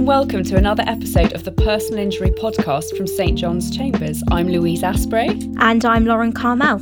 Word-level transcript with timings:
and 0.00 0.06
welcome 0.06 0.42
to 0.42 0.56
another 0.56 0.82
episode 0.86 1.34
of 1.34 1.44
the 1.44 1.52
Personal 1.52 1.98
Injury 1.98 2.30
Podcast 2.30 2.96
from 2.96 3.06
St 3.06 3.36
John's 3.36 3.70
Chambers. 3.70 4.22
I'm 4.30 4.48
Louise 4.48 4.82
Asprey. 4.82 5.28
And 5.58 5.84
I'm 5.84 6.06
Lauren 6.06 6.32
Karmel. 6.32 6.80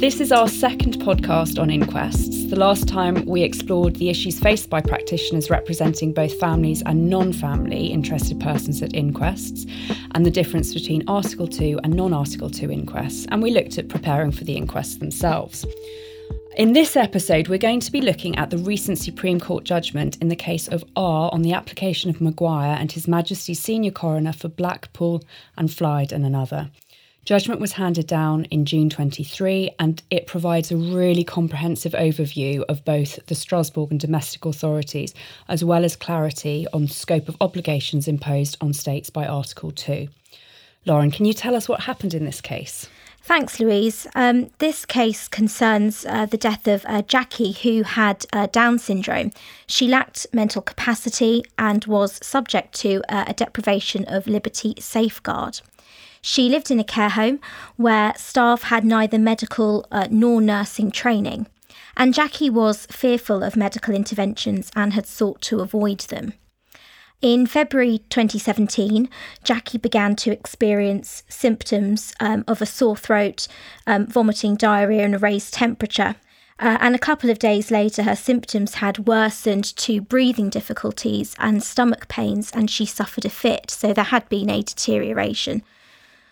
This 0.00 0.18
is 0.18 0.32
our 0.32 0.48
second 0.48 0.94
podcast 0.94 1.60
on 1.60 1.68
inquests. 1.68 2.46
The 2.48 2.58
last 2.58 2.88
time 2.88 3.22
we 3.26 3.42
explored 3.42 3.96
the 3.96 4.08
issues 4.08 4.40
faced 4.40 4.70
by 4.70 4.80
practitioners 4.80 5.50
representing 5.50 6.14
both 6.14 6.40
families 6.40 6.82
and 6.86 7.10
non 7.10 7.34
family 7.34 7.88
interested 7.88 8.40
persons 8.40 8.80
at 8.80 8.94
inquests, 8.94 9.66
and 10.14 10.24
the 10.24 10.30
difference 10.30 10.72
between 10.72 11.04
Article 11.06 11.48
2 11.48 11.80
and 11.84 11.92
non 11.92 12.14
Article 12.14 12.48
2 12.48 12.70
inquests, 12.70 13.26
and 13.28 13.42
we 13.42 13.50
looked 13.50 13.76
at 13.76 13.90
preparing 13.90 14.32
for 14.32 14.44
the 14.44 14.56
inquests 14.56 14.96
themselves. 14.96 15.66
In 16.58 16.72
this 16.72 16.96
episode, 16.96 17.46
we're 17.46 17.56
going 17.56 17.78
to 17.78 17.92
be 17.92 18.00
looking 18.00 18.34
at 18.34 18.50
the 18.50 18.58
recent 18.58 18.98
Supreme 18.98 19.38
Court 19.38 19.62
judgment 19.62 20.16
in 20.20 20.26
the 20.26 20.34
case 20.34 20.66
of 20.66 20.82
R 20.96 21.30
on 21.32 21.42
the 21.42 21.52
application 21.52 22.10
of 22.10 22.20
Maguire 22.20 22.76
and 22.80 22.90
His 22.90 23.06
Majesty's 23.06 23.60
Senior 23.60 23.92
Coroner 23.92 24.32
for 24.32 24.48
Blackpool 24.48 25.22
and 25.56 25.68
Fylde 25.68 26.10
and 26.10 26.26
another. 26.26 26.68
Judgment 27.24 27.60
was 27.60 27.70
handed 27.70 28.08
down 28.08 28.46
in 28.46 28.64
June 28.64 28.90
23 28.90 29.70
and 29.78 30.02
it 30.10 30.26
provides 30.26 30.72
a 30.72 30.76
really 30.76 31.22
comprehensive 31.22 31.92
overview 31.92 32.64
of 32.68 32.84
both 32.84 33.24
the 33.26 33.36
Strasbourg 33.36 33.92
and 33.92 34.00
domestic 34.00 34.44
authorities, 34.44 35.14
as 35.46 35.62
well 35.62 35.84
as 35.84 35.94
clarity 35.94 36.66
on 36.72 36.88
scope 36.88 37.28
of 37.28 37.36
obligations 37.40 38.08
imposed 38.08 38.56
on 38.60 38.72
states 38.72 39.10
by 39.10 39.28
Article 39.28 39.70
2. 39.70 40.08
Lauren, 40.86 41.12
can 41.12 41.24
you 41.24 41.34
tell 41.34 41.54
us 41.54 41.68
what 41.68 41.82
happened 41.82 42.14
in 42.14 42.24
this 42.24 42.40
case? 42.40 42.88
Thanks, 43.28 43.60
Louise. 43.60 44.06
Um, 44.14 44.48
this 44.56 44.86
case 44.86 45.28
concerns 45.28 46.06
uh, 46.06 46.24
the 46.24 46.38
death 46.38 46.66
of 46.66 46.86
uh, 46.88 47.02
Jackie, 47.02 47.52
who 47.52 47.82
had 47.82 48.24
uh, 48.32 48.46
Down 48.46 48.78
syndrome. 48.78 49.32
She 49.66 49.86
lacked 49.86 50.26
mental 50.32 50.62
capacity 50.62 51.44
and 51.58 51.84
was 51.84 52.18
subject 52.26 52.72
to 52.76 53.02
uh, 53.10 53.24
a 53.26 53.34
deprivation 53.34 54.06
of 54.06 54.26
liberty 54.26 54.72
safeguard. 54.78 55.60
She 56.22 56.48
lived 56.48 56.70
in 56.70 56.80
a 56.80 56.84
care 56.84 57.10
home 57.10 57.38
where 57.76 58.14
staff 58.16 58.62
had 58.62 58.82
neither 58.82 59.18
medical 59.18 59.84
uh, 59.92 60.08
nor 60.10 60.40
nursing 60.40 60.90
training, 60.90 61.48
and 61.98 62.14
Jackie 62.14 62.48
was 62.48 62.86
fearful 62.86 63.42
of 63.42 63.56
medical 63.56 63.94
interventions 63.94 64.70
and 64.74 64.94
had 64.94 65.06
sought 65.06 65.42
to 65.42 65.60
avoid 65.60 66.00
them. 66.00 66.32
In 67.20 67.48
February 67.48 67.98
2017, 68.10 69.10
Jackie 69.42 69.78
began 69.78 70.14
to 70.16 70.30
experience 70.30 71.24
symptoms 71.28 72.14
um, 72.20 72.44
of 72.46 72.62
a 72.62 72.66
sore 72.66 72.96
throat, 72.96 73.48
um, 73.88 74.06
vomiting, 74.06 74.54
diarrhea, 74.54 75.04
and 75.04 75.16
a 75.16 75.18
raised 75.18 75.52
temperature. 75.52 76.14
Uh, 76.60 76.78
and 76.80 76.94
a 76.94 76.98
couple 76.98 77.28
of 77.28 77.40
days 77.40 77.72
later, 77.72 78.04
her 78.04 78.14
symptoms 78.14 78.74
had 78.74 79.08
worsened 79.08 79.64
to 79.78 80.00
breathing 80.00 80.48
difficulties 80.48 81.34
and 81.40 81.64
stomach 81.64 82.06
pains, 82.06 82.52
and 82.52 82.70
she 82.70 82.86
suffered 82.86 83.24
a 83.24 83.30
fit. 83.30 83.68
So 83.68 83.92
there 83.92 84.04
had 84.04 84.28
been 84.28 84.48
a 84.48 84.62
deterioration. 84.62 85.64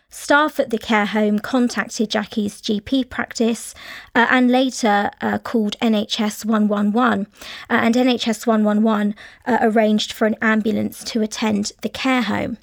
Staff 0.09 0.61
at 0.61 0.71
the 0.71 0.79
care 0.79 1.07
home 1.07 1.39
contacted 1.39 2.11
Jackie's 2.11 2.63
GP 2.63 3.11
practice 3.11 3.75
uh, 4.15 4.27
and 4.31 4.51
later 4.51 5.11
uh, 5.21 5.39
called 5.39 5.77
NHS 5.81 6.45
111. 6.45 7.27
Uh, 7.69 7.73
and 7.73 7.95
NHS 7.95 8.47
111 8.47 9.15
uh, 9.47 9.59
arranged 9.61 10.13
for 10.13 10.27
an 10.27 10.37
ambulance 10.41 11.03
to 11.05 11.23
attend 11.23 11.73
the 11.83 11.89
care 11.89 12.23
home. 12.23 12.59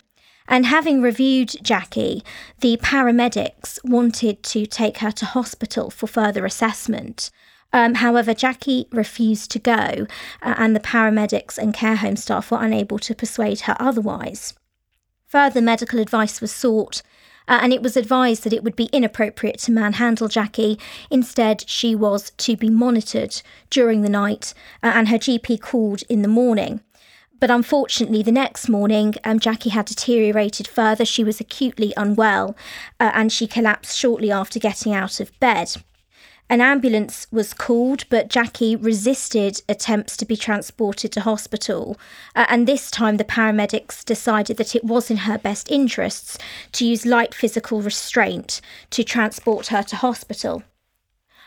And 0.47 0.65
having 0.65 1.01
reviewed 1.01 1.55
Jackie, 1.61 2.23
the 2.59 2.77
paramedics 2.77 3.79
wanted 3.83 4.43
to 4.43 4.65
take 4.65 4.97
her 4.97 5.11
to 5.11 5.25
hospital 5.25 5.89
for 5.89 6.07
further 6.07 6.45
assessment. 6.45 7.29
Um, 7.71 7.95
however, 7.95 8.33
Jackie 8.33 8.87
refused 8.91 9.51
to 9.51 9.59
go, 9.59 10.05
uh, 10.41 10.55
and 10.57 10.75
the 10.75 10.79
paramedics 10.79 11.57
and 11.57 11.73
care 11.73 11.95
home 11.95 12.17
staff 12.17 12.51
were 12.51 12.63
unable 12.63 12.99
to 12.99 13.15
persuade 13.15 13.61
her 13.61 13.75
otherwise. 13.79 14.53
Further 15.27 15.61
medical 15.61 15.99
advice 15.99 16.39
was 16.39 16.51
sought, 16.51 17.01
uh, 17.47 17.59
and 17.61 17.73
it 17.73 17.81
was 17.81 17.97
advised 17.97 18.43
that 18.43 18.53
it 18.53 18.63
would 18.63 18.75
be 18.75 18.89
inappropriate 18.91 19.59
to 19.59 19.71
manhandle 19.71 20.27
Jackie. 20.27 20.79
Instead, 21.09 21.67
she 21.69 21.95
was 21.95 22.31
to 22.31 22.55
be 22.55 22.69
monitored 22.69 23.41
during 23.69 24.01
the 24.01 24.09
night, 24.09 24.53
uh, 24.81 24.91
and 24.95 25.09
her 25.09 25.17
GP 25.17 25.61
called 25.61 26.03
in 26.09 26.21
the 26.21 26.27
morning. 26.27 26.81
But 27.39 27.51
unfortunately, 27.51 28.23
the 28.23 28.31
next 28.31 28.69
morning, 28.69 29.15
um, 29.25 29.37
Jackie 29.37 29.71
had 29.71 29.87
deteriorated 29.87 30.65
further. 30.65 31.03
She 31.03 31.25
was 31.25 31.41
acutely 31.41 31.93
unwell, 31.97 32.55
uh, 33.01 33.11
and 33.13 33.33
she 33.33 33.47
collapsed 33.47 33.97
shortly 33.97 34.31
after 34.31 34.59
getting 34.59 34.93
out 34.93 35.19
of 35.19 35.37
bed. 35.41 35.75
An 36.53 36.61
ambulance 36.61 37.25
was 37.31 37.51
called, 37.51 38.07
but 38.09 38.27
Jackie 38.27 38.75
resisted 38.75 39.63
attempts 39.67 40.15
to 40.17 40.23
be 40.23 40.37
transported 40.37 41.11
to 41.13 41.21
hospital. 41.21 41.97
Uh, 42.35 42.45
and 42.47 42.67
this 42.67 42.91
time, 42.91 43.17
the 43.17 43.23
paramedics 43.23 44.05
decided 44.05 44.57
that 44.57 44.75
it 44.75 44.83
was 44.83 45.09
in 45.09 45.17
her 45.17 45.39
best 45.39 45.71
interests 45.71 46.37
to 46.73 46.85
use 46.85 47.07
light 47.07 47.33
physical 47.33 47.81
restraint 47.81 48.61
to 48.91 49.03
transport 49.03 49.65
her 49.69 49.81
to 49.81 49.95
hospital. 49.95 50.61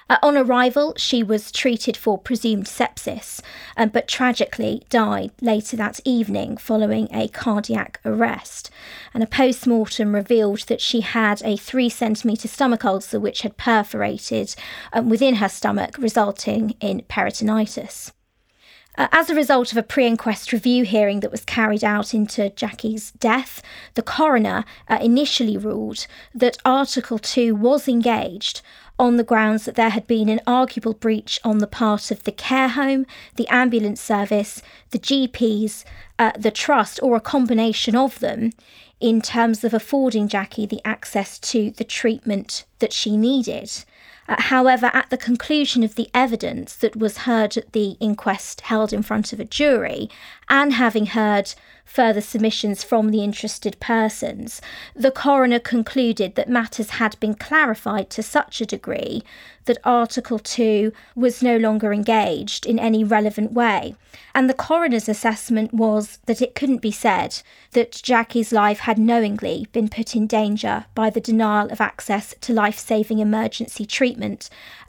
Uh, 0.08 0.18
on 0.22 0.36
arrival, 0.36 0.94
she 0.96 1.22
was 1.22 1.50
treated 1.50 1.96
for 1.96 2.16
presumed 2.16 2.66
sepsis, 2.66 3.40
um, 3.76 3.88
but 3.88 4.06
tragically 4.06 4.82
died 4.88 5.32
later 5.40 5.76
that 5.76 5.98
evening 6.04 6.56
following 6.56 7.08
a 7.12 7.26
cardiac 7.28 8.00
arrest. 8.04 8.70
And 9.12 9.22
a 9.22 9.26
post 9.26 9.66
mortem 9.66 10.14
revealed 10.14 10.60
that 10.68 10.80
she 10.80 11.00
had 11.00 11.42
a 11.44 11.56
three 11.56 11.88
centimetre 11.88 12.46
stomach 12.46 12.84
ulcer 12.84 13.18
which 13.18 13.42
had 13.42 13.56
perforated 13.56 14.54
um, 14.92 15.08
within 15.08 15.36
her 15.36 15.48
stomach, 15.48 15.98
resulting 15.98 16.76
in 16.80 17.00
peritonitis. 17.08 18.12
Uh, 18.98 19.08
as 19.12 19.28
a 19.28 19.34
result 19.34 19.72
of 19.72 19.78
a 19.78 19.82
pre 19.82 20.06
inquest 20.06 20.52
review 20.52 20.84
hearing 20.84 21.20
that 21.20 21.30
was 21.30 21.44
carried 21.44 21.84
out 21.84 22.14
into 22.14 22.50
Jackie's 22.50 23.10
death, 23.12 23.62
the 23.94 24.02
coroner 24.02 24.64
uh, 24.88 24.98
initially 25.00 25.56
ruled 25.56 26.06
that 26.34 26.58
Article 26.64 27.18
2 27.18 27.54
was 27.54 27.88
engaged 27.88 28.62
on 28.98 29.16
the 29.16 29.24
grounds 29.24 29.66
that 29.66 29.74
there 29.74 29.90
had 29.90 30.06
been 30.06 30.28
an 30.28 30.40
arguable 30.46 30.94
breach 30.94 31.38
on 31.44 31.58
the 31.58 31.66
part 31.66 32.10
of 32.10 32.24
the 32.24 32.32
care 32.32 32.68
home, 32.68 33.04
the 33.34 33.46
ambulance 33.48 34.00
service, 34.00 34.62
the 34.90 34.98
GPs, 34.98 35.84
uh, 36.18 36.32
the 36.38 36.50
trust, 36.50 36.98
or 37.02 37.14
a 37.16 37.20
combination 37.20 37.94
of 37.94 38.18
them, 38.20 38.52
in 38.98 39.20
terms 39.20 39.62
of 39.62 39.74
affording 39.74 40.28
Jackie 40.28 40.64
the 40.64 40.80
access 40.84 41.38
to 41.38 41.70
the 41.72 41.84
treatment 41.84 42.64
that 42.78 42.94
she 42.94 43.18
needed. 43.18 43.70
Uh, 44.28 44.41
however, 44.42 44.91
at 44.92 45.10
the 45.10 45.16
conclusion 45.16 45.82
of 45.82 45.94
the 45.94 46.09
evidence 46.12 46.75
that 46.76 46.97
was 46.97 47.19
heard 47.19 47.56
at 47.56 47.72
the 47.72 47.97
inquest 48.00 48.62
held 48.62 48.92
in 48.92 49.03
front 49.03 49.32
of 49.32 49.41
a 49.41 49.44
jury, 49.44 50.09
and 50.48 50.75
having 50.75 51.06
heard 51.06 51.54
further 51.87 52.20
submissions 52.20 52.82
from 52.82 53.10
the 53.10 53.22
interested 53.22 53.78
persons, 53.78 54.60
the 54.94 55.10
coroner 55.10 55.60
concluded 55.60 56.34
that 56.34 56.48
matters 56.48 56.91
had 56.91 57.19
been 57.20 57.34
clarified 57.34 58.10
to 58.10 58.22
such 58.22 58.60
a 58.60 58.66
degree 58.66 59.22
that 59.66 59.78
Article 59.84 60.38
2 60.38 60.92
was 61.15 61.42
no 61.42 61.56
longer 61.56 61.92
engaged 61.92 62.66
in 62.66 62.78
any 62.78 63.04
relevant 63.04 63.53
way. 63.53 63.94
And 64.34 64.48
the 64.48 64.54
coroner's 64.54 65.09
assessment 65.09 65.72
was 65.72 66.19
that 66.26 66.42
it 66.42 66.54
couldn't 66.54 66.82
be 66.82 66.91
said 66.91 67.42
that 67.72 68.00
Jackie's 68.03 68.53
life 68.53 68.81
had 68.81 68.98
knowingly 68.98 69.66
been 69.72 69.88
put 69.88 70.15
in 70.15 70.26
danger 70.26 70.86
by 70.94 71.10
the 71.10 71.20
denial 71.20 71.70
of 71.70 71.81
access 71.81 72.34
to 72.41 72.53
life 72.53 72.78
saving 72.78 73.19
emergency 73.19 73.86
treatment, 73.86 74.16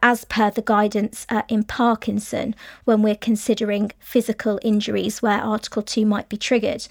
as 0.02 0.26
per 0.26 0.50
the 0.50 0.62
guidance 0.62 1.26
uh, 1.30 1.42
in 1.48 1.64
Parkinson 1.64 2.56
when 2.86 3.02
we're 3.02 3.16
considering 3.16 3.92
physical 4.00 4.60
injuries 4.62 5.22
where 5.22 5.40
Article 5.40 5.82
2 5.82 6.06
might 6.06 6.30
be 6.30 6.38
triggered. 6.38 6.88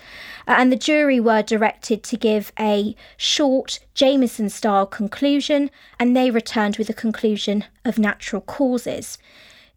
Uh, 0.46 0.56
and 0.58 0.70
the 0.70 0.76
jury 0.76 1.20
were 1.20 1.42
directed 1.42 2.02
to 2.02 2.16
give 2.16 2.52
a 2.58 2.94
short 3.16 3.80
Jamieson 3.94 4.50
style 4.50 4.86
conclusion, 4.86 5.70
and 5.98 6.16
they 6.16 6.30
returned 6.30 6.76
with 6.76 6.90
a 6.90 6.94
conclusion 6.94 7.64
of 7.84 7.98
natural 7.98 8.42
causes. 8.42 9.18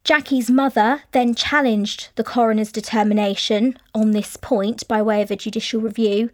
Jackie's 0.04 0.50
mother 0.50 1.04
then 1.12 1.36
challenged 1.36 2.10
the 2.16 2.24
coroner's 2.24 2.72
determination 2.72 3.78
on 3.94 4.12
this 4.12 4.38
point 4.38 4.88
by 4.88 5.02
way 5.02 5.22
of 5.22 5.30
a 5.30 5.36
judicial 5.36 5.82
review. 5.82 6.30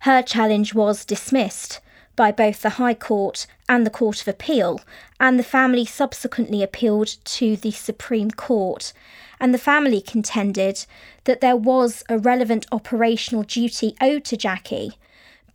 Her 0.00 0.22
challenge 0.22 0.74
was 0.74 1.04
dismissed 1.04 1.80
by 2.18 2.32
both 2.32 2.62
the 2.62 2.70
High 2.70 2.94
Court 2.94 3.46
and 3.68 3.86
the 3.86 3.90
Court 3.90 4.20
of 4.20 4.26
Appeal, 4.26 4.80
and 5.20 5.38
the 5.38 5.44
family 5.44 5.84
subsequently 5.84 6.64
appealed 6.64 7.14
to 7.24 7.56
the 7.56 7.70
Supreme 7.70 8.32
Court. 8.32 8.92
And 9.38 9.54
the 9.54 9.58
family 9.72 10.00
contended 10.00 10.84
that 11.24 11.40
there 11.40 11.54
was 11.54 12.02
a 12.08 12.18
relevant 12.18 12.66
operational 12.72 13.44
duty 13.44 13.94
owed 14.00 14.24
to 14.24 14.36
Jackie 14.36 14.98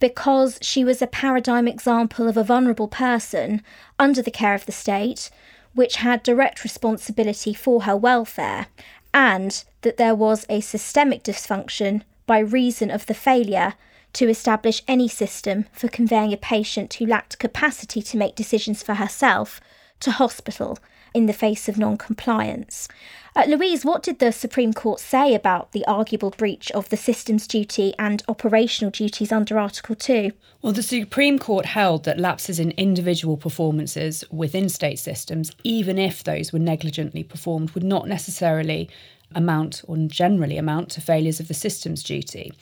because 0.00 0.58
she 0.62 0.86
was 0.86 1.02
a 1.02 1.06
paradigm 1.06 1.68
example 1.68 2.28
of 2.28 2.38
a 2.38 2.42
vulnerable 2.42 2.88
person 2.88 3.62
under 3.98 4.22
the 4.22 4.30
care 4.30 4.54
of 4.54 4.64
the 4.64 4.72
state, 4.72 5.30
which 5.74 5.96
had 5.96 6.22
direct 6.22 6.64
responsibility 6.64 7.52
for 7.52 7.82
her 7.82 7.94
welfare, 7.96 8.68
and 9.12 9.64
that 9.82 9.98
there 9.98 10.14
was 10.14 10.46
a 10.48 10.62
systemic 10.62 11.22
dysfunction 11.22 12.00
by 12.26 12.38
reason 12.38 12.90
of 12.90 13.04
the 13.04 13.12
failure 13.12 13.74
to 14.14 14.28
establish 14.28 14.82
any 14.88 15.08
system 15.08 15.66
for 15.72 15.88
conveying 15.88 16.32
a 16.32 16.38
patient 16.38 16.94
who 16.94 17.06
lacked 17.06 17.38
capacity 17.38 18.02
to 18.02 18.16
make 18.16 18.34
decisions 18.34 18.82
for 18.82 18.94
herself 18.94 19.60
to 20.00 20.10
hospital 20.10 20.78
in 21.14 21.26
the 21.26 21.32
face 21.32 21.68
of 21.68 21.78
non 21.78 21.96
compliance. 21.96 22.88
Uh, 23.36 23.44
Louise, 23.48 23.84
what 23.84 24.02
did 24.04 24.20
the 24.20 24.30
Supreme 24.30 24.72
Court 24.72 25.00
say 25.00 25.34
about 25.34 25.72
the 25.72 25.84
arguable 25.86 26.30
breach 26.30 26.70
of 26.70 26.88
the 26.88 26.96
system's 26.96 27.48
duty 27.48 27.92
and 27.98 28.22
operational 28.28 28.92
duties 28.92 29.32
under 29.32 29.58
Article 29.58 29.96
2? 29.96 30.30
Well, 30.62 30.72
the 30.72 30.84
Supreme 30.84 31.40
Court 31.40 31.66
held 31.66 32.04
that 32.04 32.20
lapses 32.20 32.60
in 32.60 32.70
individual 32.72 33.36
performances 33.36 34.24
within 34.30 34.68
state 34.68 35.00
systems, 35.00 35.50
even 35.64 35.98
if 35.98 36.22
those 36.22 36.52
were 36.52 36.60
negligently 36.60 37.24
performed, 37.24 37.70
would 37.72 37.82
not 37.82 38.06
necessarily 38.06 38.88
amount 39.34 39.82
or 39.86 39.96
generally 40.06 40.56
amount 40.56 40.90
to 40.90 41.00
failures 41.00 41.40
of 41.40 41.48
the 41.48 41.54
system's 41.54 42.02
duty. 42.02 42.52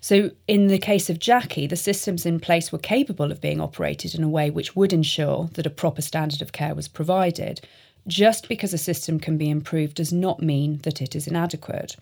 So, 0.00 0.32
in 0.48 0.66
the 0.66 0.78
case 0.78 1.08
of 1.08 1.20
Jackie, 1.20 1.68
the 1.68 1.76
systems 1.76 2.26
in 2.26 2.40
place 2.40 2.72
were 2.72 2.78
capable 2.78 3.30
of 3.30 3.40
being 3.40 3.60
operated 3.60 4.16
in 4.16 4.24
a 4.24 4.28
way 4.28 4.50
which 4.50 4.74
would 4.74 4.92
ensure 4.92 5.48
that 5.52 5.66
a 5.66 5.70
proper 5.70 6.02
standard 6.02 6.42
of 6.42 6.52
care 6.52 6.74
was 6.74 6.88
provided. 6.88 7.60
Just 8.08 8.48
because 8.48 8.74
a 8.74 8.78
system 8.78 9.20
can 9.20 9.38
be 9.38 9.48
improved 9.48 9.94
does 9.94 10.12
not 10.12 10.42
mean 10.42 10.78
that 10.82 11.00
it 11.00 11.14
is 11.14 11.28
inadequate. 11.28 11.96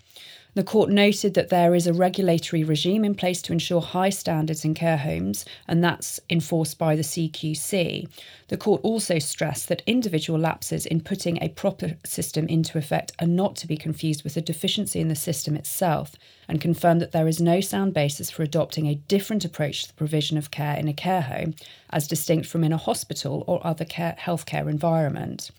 The 0.53 0.63
court 0.63 0.89
noted 0.89 1.35
that 1.35 1.49
there 1.49 1.73
is 1.75 1.87
a 1.87 1.93
regulatory 1.93 2.63
regime 2.63 3.05
in 3.05 3.15
place 3.15 3.41
to 3.43 3.53
ensure 3.53 3.79
high 3.79 4.09
standards 4.09 4.65
in 4.65 4.73
care 4.73 4.97
homes, 4.97 5.45
and 5.67 5.81
that's 5.81 6.19
enforced 6.29 6.77
by 6.77 6.95
the 6.95 7.03
CQC. 7.03 8.09
The 8.49 8.57
court 8.57 8.81
also 8.83 9.17
stressed 9.17 9.69
that 9.69 9.83
individual 9.85 10.37
lapses 10.39 10.85
in 10.85 10.99
putting 11.01 11.41
a 11.41 11.49
proper 11.49 11.95
system 12.03 12.47
into 12.47 12.77
effect 12.77 13.13
are 13.19 13.27
not 13.27 13.55
to 13.57 13.67
be 13.67 13.77
confused 13.77 14.25
with 14.25 14.35
a 14.35 14.41
deficiency 14.41 14.99
in 14.99 15.07
the 15.07 15.15
system 15.15 15.55
itself, 15.55 16.17
and 16.49 16.59
confirmed 16.59 16.99
that 16.99 17.13
there 17.13 17.29
is 17.29 17.39
no 17.39 17.61
sound 17.61 17.93
basis 17.93 18.29
for 18.29 18.43
adopting 18.43 18.87
a 18.87 18.95
different 18.95 19.45
approach 19.45 19.83
to 19.83 19.87
the 19.89 19.93
provision 19.93 20.37
of 20.37 20.51
care 20.51 20.75
in 20.75 20.89
a 20.89 20.93
care 20.93 21.21
home, 21.21 21.53
as 21.91 22.09
distinct 22.09 22.45
from 22.47 22.65
in 22.65 22.73
a 22.73 22.77
hospital 22.77 23.45
or 23.47 23.65
other 23.65 23.85
care, 23.85 24.17
healthcare 24.19 24.67
environment. 24.67 25.51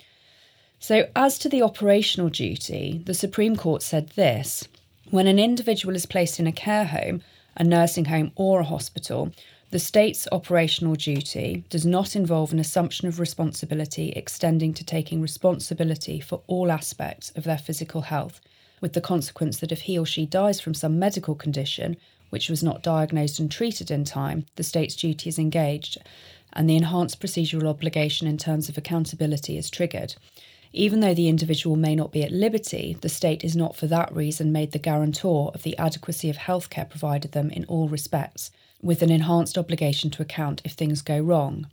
So, 0.82 1.06
as 1.14 1.38
to 1.38 1.48
the 1.48 1.62
operational 1.62 2.28
duty, 2.28 3.02
the 3.06 3.14
Supreme 3.14 3.54
Court 3.54 3.82
said 3.82 4.08
this 4.16 4.66
when 5.10 5.28
an 5.28 5.38
individual 5.38 5.94
is 5.94 6.06
placed 6.06 6.40
in 6.40 6.48
a 6.48 6.50
care 6.50 6.86
home, 6.86 7.22
a 7.56 7.62
nursing 7.62 8.06
home, 8.06 8.32
or 8.34 8.58
a 8.58 8.64
hospital, 8.64 9.30
the 9.70 9.78
state's 9.78 10.26
operational 10.32 10.96
duty 10.96 11.62
does 11.70 11.86
not 11.86 12.16
involve 12.16 12.52
an 12.52 12.58
assumption 12.58 13.06
of 13.06 13.20
responsibility 13.20 14.08
extending 14.16 14.74
to 14.74 14.82
taking 14.82 15.22
responsibility 15.22 16.18
for 16.18 16.42
all 16.48 16.72
aspects 16.72 17.30
of 17.36 17.44
their 17.44 17.58
physical 17.58 18.00
health, 18.00 18.40
with 18.80 18.94
the 18.94 19.00
consequence 19.00 19.58
that 19.58 19.70
if 19.70 19.82
he 19.82 19.96
or 19.96 20.04
she 20.04 20.26
dies 20.26 20.60
from 20.60 20.74
some 20.74 20.98
medical 20.98 21.36
condition 21.36 21.96
which 22.30 22.50
was 22.50 22.64
not 22.64 22.82
diagnosed 22.82 23.38
and 23.38 23.52
treated 23.52 23.88
in 23.88 24.02
time, 24.02 24.46
the 24.56 24.64
state's 24.64 24.96
duty 24.96 25.28
is 25.28 25.38
engaged, 25.38 25.98
and 26.54 26.68
the 26.68 26.76
enhanced 26.76 27.20
procedural 27.20 27.68
obligation 27.68 28.26
in 28.26 28.36
terms 28.36 28.68
of 28.68 28.76
accountability 28.76 29.56
is 29.56 29.70
triggered. 29.70 30.16
Even 30.74 31.00
though 31.00 31.14
the 31.14 31.28
individual 31.28 31.76
may 31.76 31.94
not 31.94 32.12
be 32.12 32.22
at 32.22 32.32
liberty, 32.32 32.96
the 33.00 33.08
state 33.08 33.44
is 33.44 33.54
not 33.54 33.76
for 33.76 33.86
that 33.88 34.14
reason 34.14 34.52
made 34.52 34.72
the 34.72 34.78
guarantor 34.78 35.50
of 35.54 35.62
the 35.64 35.76
adequacy 35.76 36.30
of 36.30 36.38
healthcare 36.38 36.88
provided 36.88 37.32
them 37.32 37.50
in 37.50 37.66
all 37.66 37.88
respects, 37.88 38.50
with 38.80 39.02
an 39.02 39.10
enhanced 39.10 39.58
obligation 39.58 40.10
to 40.10 40.22
account 40.22 40.62
if 40.64 40.72
things 40.72 41.02
go 41.02 41.18
wrong. 41.18 41.66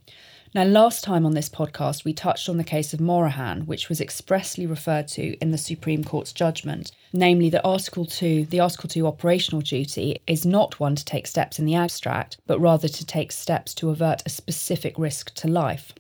Now, 0.53 0.63
last 0.63 1.03
time 1.03 1.27
on 1.27 1.33
this 1.33 1.47
podcast, 1.47 2.03
we 2.03 2.11
touched 2.11 2.49
on 2.49 2.57
the 2.57 2.63
case 2.63 2.91
of 2.91 2.99
Morahan, 2.99 3.67
which 3.67 3.87
was 3.87 4.01
expressly 4.01 4.65
referred 4.65 5.07
to 5.09 5.37
in 5.37 5.51
the 5.51 5.59
Supreme 5.59 6.03
Court's 6.03 6.33
judgment, 6.33 6.91
namely 7.13 7.49
that 7.51 7.63
Article 7.63 8.03
2, 8.03 8.45
the 8.45 8.59
Article 8.59 8.89
2 8.89 9.05
operational 9.05 9.61
duty, 9.61 10.19
is 10.25 10.47
not 10.47 10.79
one 10.79 10.95
to 10.95 11.05
take 11.05 11.27
steps 11.27 11.59
in 11.59 11.65
the 11.65 11.75
abstract, 11.75 12.37
but 12.47 12.59
rather 12.59 12.87
to 12.87 13.05
take 13.05 13.31
steps 13.31 13.75
to 13.75 13.91
avert 13.91 14.23
a 14.25 14.29
specific 14.29 14.97
risk 14.97 15.33
to 15.35 15.47
life. 15.47 15.93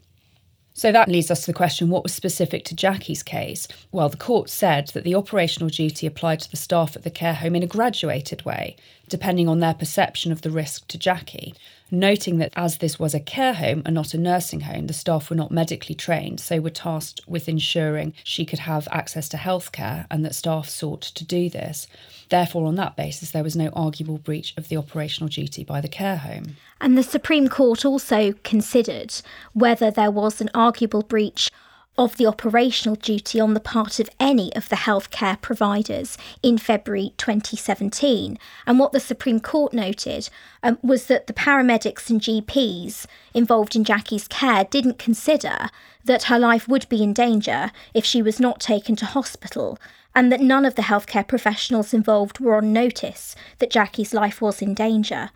So 0.79 0.93
that 0.93 1.09
leads 1.09 1.29
us 1.29 1.41
to 1.41 1.47
the 1.47 1.53
question 1.53 1.89
what 1.89 2.03
was 2.03 2.13
specific 2.13 2.63
to 2.63 2.73
Jackie's 2.73 3.21
case? 3.21 3.67
Well, 3.91 4.07
the 4.07 4.15
court 4.15 4.49
said 4.49 4.87
that 4.93 5.03
the 5.03 5.13
operational 5.13 5.67
duty 5.67 6.07
applied 6.07 6.39
to 6.39 6.49
the 6.49 6.55
staff 6.55 6.95
at 6.95 7.03
the 7.03 7.09
care 7.09 7.33
home 7.33 7.53
in 7.57 7.63
a 7.63 7.67
graduated 7.67 8.45
way, 8.45 8.77
depending 9.09 9.47
on 9.47 9.59
their 9.59 9.73
perception 9.73 10.31
of 10.31 10.41
the 10.41 10.51
risk 10.51 10.87
to 10.87 10.97
Jackie 10.97 11.53
noting 11.91 12.37
that 12.37 12.53
as 12.55 12.77
this 12.77 12.99
was 12.99 13.13
a 13.13 13.19
care 13.19 13.53
home 13.53 13.81
and 13.85 13.95
not 13.95 14.13
a 14.13 14.17
nursing 14.17 14.61
home, 14.61 14.87
the 14.87 14.93
staff 14.93 15.29
were 15.29 15.35
not 15.35 15.51
medically 15.51 15.95
trained, 15.95 16.39
so 16.39 16.59
were 16.59 16.69
tasked 16.69 17.21
with 17.27 17.49
ensuring 17.49 18.13
she 18.23 18.45
could 18.45 18.59
have 18.59 18.87
access 18.91 19.29
to 19.29 19.37
healthcare 19.37 20.05
and 20.09 20.23
that 20.23 20.35
staff 20.35 20.69
sought 20.69 21.01
to 21.01 21.25
do 21.25 21.49
this. 21.49 21.87
Therefore, 22.29 22.65
on 22.67 22.75
that 22.75 22.95
basis, 22.95 23.31
there 23.31 23.43
was 23.43 23.55
no 23.55 23.69
arguable 23.69 24.17
breach 24.17 24.53
of 24.57 24.67
the 24.67 24.77
operational 24.77 25.29
duty 25.29 25.63
by 25.63 25.81
the 25.81 25.87
care 25.87 26.17
home. 26.17 26.57
And 26.79 26.97
the 26.97 27.03
Supreme 27.03 27.47
Court 27.47 27.85
also 27.85 28.33
considered 28.43 29.13
whether 29.53 29.89
there 29.91 30.11
was 30.11 30.39
an 30.41 30.49
arguable 30.53 31.01
breach 31.01 31.49
of 31.99 32.15
the 32.15 32.25
operational 32.25 32.95
duty 32.95 33.41
on 33.41 33.53
the 33.53 33.59
part 33.59 33.99
of 33.99 34.09
any 34.21 34.55
of 34.55 34.69
the 34.69 34.77
healthcare 34.77 35.39
providers 35.41 36.17
in 36.41 36.57
February 36.57 37.13
2017. 37.17 38.39
And 38.65 38.79
what 38.79 38.93
the 38.93 39.01
Supreme 39.01 39.41
Court 39.41 39.73
noted 39.73 40.29
um, 40.63 40.79
was 40.81 41.07
that 41.07 41.27
the 41.27 41.33
paramedics 41.33 42.09
and 42.09 42.21
GPs 42.21 43.05
involved 43.33 43.75
in 43.75 43.83
Jackie's 43.83 44.29
care 44.29 44.63
didn't 44.63 44.97
consider 44.97 45.67
that 46.05 46.23
her 46.23 46.39
life 46.39 46.69
would 46.69 46.87
be 46.87 47.03
in 47.03 47.11
danger 47.11 47.69
if 47.93 48.05
she 48.05 48.21
was 48.21 48.39
not 48.39 48.61
taken 48.61 48.95
to 48.95 49.05
hospital. 49.05 49.77
And 50.15 50.31
that 50.31 50.39
none 50.39 50.63
of 50.63 50.75
the 50.75 50.83
healthcare 50.83 51.27
professionals 51.27 51.93
involved 51.93 52.39
were 52.39 52.55
on 52.55 52.71
notice 52.71 53.35
that 53.57 53.71
Jackie's 53.71 54.13
life 54.13 54.41
was 54.41 54.61
in 54.61 54.73
danger 54.73 55.31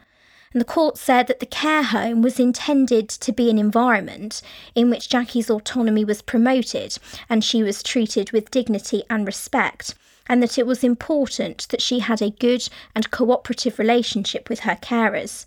and 0.53 0.61
the 0.61 0.65
court 0.65 0.97
said 0.97 1.25
that 1.27 1.39
the 1.39 1.47
care 1.47 1.81
home 1.81 2.21
was 2.21 2.39
intended 2.39 3.09
to 3.09 3.31
be 3.31 3.49
an 3.49 3.57
environment 3.57 4.41
in 4.75 4.89
which 4.89 5.09
Jackie's 5.09 5.49
autonomy 5.49 6.05
was 6.05 6.21
promoted 6.21 6.95
and 7.27 7.43
she 7.43 7.63
was 7.63 7.81
treated 7.81 8.31
with 8.31 8.51
dignity 8.51 9.03
and 9.09 9.25
respect, 9.25 9.95
and 10.27 10.43
that 10.43 10.59
it 10.59 10.67
was 10.67 10.83
important 10.83 11.67
that 11.69 11.81
she 11.81 11.99
had 11.99 12.21
a 12.21 12.29
good 12.29 12.69
and 12.95 13.09
cooperative 13.09 13.79
relationship 13.79 14.47
with 14.47 14.59
her 14.59 14.75
carers. 14.75 15.45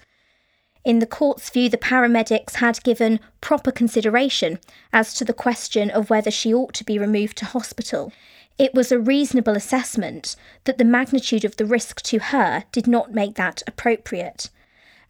In 0.85 0.99
the 0.99 1.06
court's 1.06 1.50
view, 1.50 1.69
the 1.69 1.79
paramedics 1.79 2.56
had 2.56 2.82
given 2.82 3.20
proper 3.41 3.70
consideration 3.70 4.58
as 4.93 5.14
to 5.14 5.25
the 5.25 5.32
question 5.32 5.88
of 5.88 6.11
whether 6.11 6.32
she 6.32 6.53
ought 6.53 6.75
to 6.75 6.85
be 6.85 6.99
removed 6.99 7.37
to 7.38 7.44
hospital. 7.44 8.12
It 8.58 8.75
was 8.75 8.91
a 8.91 8.99
reasonable 8.99 9.55
assessment 9.55 10.35
that 10.64 10.79
the 10.79 10.85
magnitude 10.85 11.44
of 11.44 11.56
the 11.56 11.67
risk 11.67 12.03
to 12.03 12.19
her 12.19 12.64
did 12.73 12.87
not 12.88 13.12
make 13.12 13.35
that 13.37 13.62
appropriate 13.67 14.50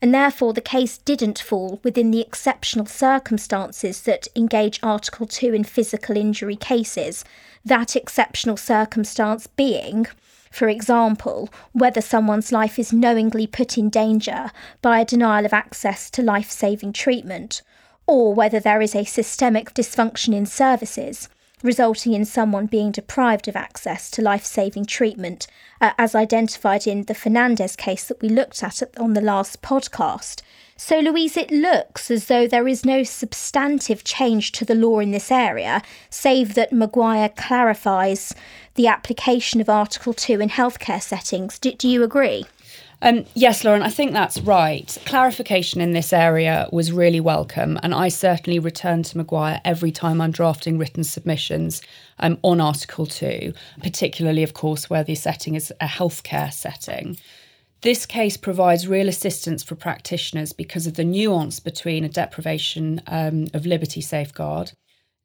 and 0.02 0.14
therefore 0.14 0.52
the 0.52 0.60
case 0.60 0.98
didn't 0.98 1.38
fall 1.38 1.80
within 1.82 2.10
the 2.10 2.20
exceptional 2.20 2.86
circumstances 2.86 4.02
that 4.02 4.28
engage 4.36 4.80
Article 4.82 5.26
2 5.26 5.54
in 5.54 5.64
physical 5.64 6.16
injury 6.16 6.56
cases, 6.56 7.24
that 7.64 7.96
exceptional 7.96 8.56
circumstance 8.56 9.46
being, 9.46 10.06
for 10.50 10.68
example, 10.68 11.48
whether 11.72 12.00
someone's 12.00 12.52
life 12.52 12.78
is 12.78 12.92
knowingly 12.92 13.46
put 13.46 13.76
in 13.76 13.88
danger 13.88 14.50
by 14.82 15.00
a 15.00 15.04
denial 15.04 15.44
of 15.44 15.52
access 15.52 16.10
to 16.10 16.22
life 16.22 16.50
saving 16.50 16.92
treatment, 16.92 17.62
or 18.06 18.32
whether 18.34 18.60
there 18.60 18.80
is 18.80 18.94
a 18.94 19.04
systemic 19.04 19.74
dysfunction 19.74 20.34
in 20.34 20.46
services 20.46 21.28
resulting 21.66 22.14
in 22.14 22.24
someone 22.24 22.66
being 22.66 22.90
deprived 22.90 23.48
of 23.48 23.56
access 23.56 24.10
to 24.12 24.22
life 24.22 24.44
saving 24.44 24.86
treatment, 24.86 25.46
uh, 25.80 25.92
as 25.98 26.14
identified 26.14 26.86
in 26.86 27.04
the 27.04 27.14
Fernandes 27.14 27.76
case 27.76 28.04
that 28.08 28.22
we 28.22 28.28
looked 28.28 28.62
at 28.62 28.82
on 28.98 29.12
the 29.12 29.20
last 29.20 29.60
podcast. 29.60 30.40
So, 30.78 31.00
Louise, 31.00 31.36
it 31.36 31.50
looks 31.50 32.10
as 32.10 32.26
though 32.26 32.46
there 32.46 32.68
is 32.68 32.84
no 32.84 33.02
substantive 33.02 34.04
change 34.04 34.52
to 34.52 34.64
the 34.64 34.74
law 34.74 34.98
in 34.98 35.10
this 35.10 35.32
area, 35.32 35.82
save 36.10 36.54
that 36.54 36.72
Maguire 36.72 37.30
clarifies 37.30 38.34
the 38.74 38.86
application 38.86 39.60
of 39.60 39.70
Article 39.70 40.12
2 40.12 40.40
in 40.40 40.50
healthcare 40.50 41.02
settings. 41.02 41.58
Do, 41.58 41.72
do 41.72 41.88
you 41.88 42.02
agree? 42.02 42.44
Um, 43.02 43.26
yes, 43.34 43.62
Lauren, 43.62 43.82
I 43.82 43.90
think 43.90 44.12
that's 44.12 44.40
right. 44.40 44.96
Clarification 45.04 45.82
in 45.82 45.92
this 45.92 46.14
area 46.14 46.66
was 46.72 46.92
really 46.92 47.20
welcome, 47.20 47.78
and 47.82 47.94
I 47.94 48.08
certainly 48.08 48.58
return 48.58 49.02
to 49.04 49.18
Maguire 49.18 49.60
every 49.66 49.92
time 49.92 50.20
I'm 50.20 50.30
drafting 50.30 50.78
written 50.78 51.04
submissions 51.04 51.82
um, 52.18 52.38
on 52.42 52.58
Article 52.58 53.04
2, 53.04 53.52
particularly, 53.82 54.42
of 54.42 54.54
course, 54.54 54.88
where 54.88 55.04
the 55.04 55.14
setting 55.14 55.54
is 55.54 55.70
a 55.78 55.86
healthcare 55.86 56.50
setting. 56.50 57.18
This 57.82 58.06
case 58.06 58.38
provides 58.38 58.88
real 58.88 59.08
assistance 59.08 59.62
for 59.62 59.74
practitioners 59.74 60.54
because 60.54 60.86
of 60.86 60.94
the 60.94 61.04
nuance 61.04 61.60
between 61.60 62.02
a 62.02 62.08
deprivation 62.08 63.02
um, 63.08 63.48
of 63.52 63.66
liberty 63.66 64.00
safeguard, 64.00 64.72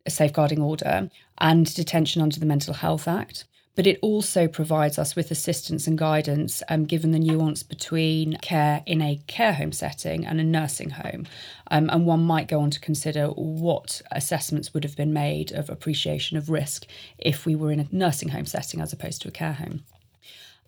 a 0.06 0.10
safeguarding 0.10 0.62
order, 0.62 1.10
and 1.38 1.74
detention 1.74 2.22
under 2.22 2.38
the 2.38 2.46
Mental 2.46 2.74
Health 2.74 3.08
Act 3.08 3.46
but 3.76 3.88
it 3.88 4.00
also 4.02 4.48
provides 4.48 5.00
us 5.00 5.16
with 5.16 5.32
assistance 5.32 5.88
and 5.88 5.98
guidance 5.98 6.62
um, 6.70 6.86
given 6.86 7.12
the 7.12 7.20
nuance 7.20 7.64
between 7.64 8.38
care 8.38 8.84
in 8.86 9.02
a 9.02 9.22
care 9.28 9.54
home 9.54 9.72
setting 9.72 10.26
and 10.26 10.40
a 10.40 10.44
nursing 10.44 10.92
home. 10.92 11.26
Um, 11.70 11.90
and 11.90 12.06
one 12.06 12.24
might 12.24 12.48
go 12.48 12.60
on 12.60 12.72
to 12.72 12.80
consider 12.80 13.28
what 13.28 14.02
assessments 14.12 14.74
would 14.74 14.84
have 14.84 14.98
been 14.98 15.14
made 15.14 15.52
of 15.52 15.70
appreciation 15.70 16.38
of 16.38 16.50
risk 16.50 16.86
if 17.18 17.46
we 17.46 17.56
were 17.56 17.72
in 17.72 17.80
a 17.80 17.88
nursing 17.92 18.30
home 18.30 18.46
setting 18.46 18.82
as 18.82 18.92
opposed 18.92 19.22
to 19.22 19.30
a 19.30 19.32
care 19.32 19.54
home. 19.54 19.84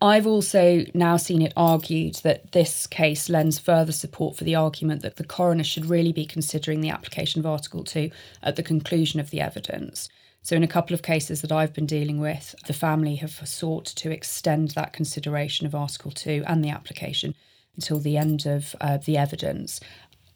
I've 0.02 0.26
also 0.26 0.84
now 0.92 1.16
seen 1.16 1.40
it 1.40 1.52
argued 1.56 2.16
that 2.16 2.52
this 2.52 2.86
case 2.86 3.28
lends 3.28 3.58
further 3.58 3.92
support 3.92 4.36
for 4.36 4.44
the 4.44 4.54
argument 4.54 5.02
that 5.02 5.16
the 5.16 5.24
coroner 5.24 5.64
should 5.64 5.86
really 5.86 6.12
be 6.12 6.26
considering 6.26 6.80
the 6.80 6.90
application 6.90 7.38
of 7.38 7.46
Article 7.46 7.84
2 7.84 8.10
at 8.42 8.56
the 8.56 8.62
conclusion 8.62 9.20
of 9.20 9.30
the 9.30 9.40
evidence 9.40 10.08
So, 10.44 10.54
in 10.54 10.62
a 10.62 10.68
couple 10.68 10.92
of 10.92 11.00
cases 11.00 11.40
that 11.40 11.50
I've 11.50 11.72
been 11.72 11.86
dealing 11.86 12.20
with, 12.20 12.54
the 12.66 12.74
family 12.74 13.14
have 13.16 13.48
sought 13.48 13.86
to 13.86 14.10
extend 14.10 14.72
that 14.72 14.92
consideration 14.92 15.66
of 15.66 15.74
Article 15.74 16.10
2 16.10 16.44
and 16.46 16.62
the 16.62 16.68
application 16.68 17.34
until 17.76 17.98
the 17.98 18.18
end 18.18 18.44
of 18.44 18.76
uh, 18.78 18.98
the 18.98 19.16
evidence. 19.16 19.80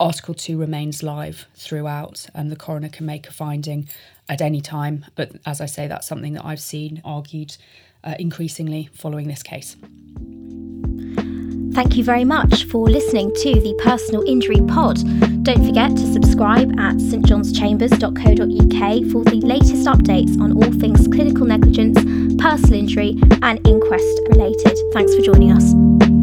Article 0.00 0.32
2 0.32 0.58
remains 0.58 1.02
live 1.02 1.46
throughout, 1.54 2.26
and 2.34 2.50
the 2.50 2.56
coroner 2.56 2.88
can 2.88 3.04
make 3.04 3.28
a 3.28 3.32
finding 3.32 3.86
at 4.30 4.40
any 4.40 4.62
time. 4.62 5.04
But 5.14 5.32
as 5.44 5.60
I 5.60 5.66
say, 5.66 5.86
that's 5.86 6.08
something 6.08 6.32
that 6.32 6.44
I've 6.44 6.58
seen 6.58 7.02
argued 7.04 7.58
uh, 8.02 8.14
increasingly 8.18 8.88
following 8.94 9.28
this 9.28 9.42
case. 9.42 9.76
Thank 11.72 11.96
you 11.96 12.04
very 12.04 12.24
much 12.24 12.64
for 12.64 12.88
listening 12.88 13.32
to 13.34 13.60
the 13.60 13.74
Personal 13.82 14.22
Injury 14.26 14.60
Pod. 14.66 14.96
Don't 15.44 15.64
forget 15.64 15.96
to 15.96 16.12
subscribe 16.12 16.72
at 16.78 16.96
stjohnschambers.co.uk 16.96 19.12
for 19.12 19.24
the 19.24 19.40
latest 19.44 19.86
updates 19.86 20.40
on 20.40 20.52
all 20.52 20.72
things 20.80 21.06
clinical 21.08 21.46
negligence, 21.46 21.98
personal 22.42 22.80
injury, 22.80 23.16
and 23.42 23.66
inquest 23.66 24.20
related. 24.28 24.76
Thanks 24.92 25.14
for 25.14 25.22
joining 25.22 25.52
us. 25.52 26.17